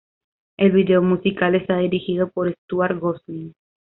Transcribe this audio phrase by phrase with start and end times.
[0.57, 3.53] El video musical está dirigido por Stuart Gosling.